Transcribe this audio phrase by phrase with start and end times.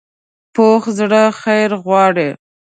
[0.53, 2.29] پوخ زړه خیر غواړي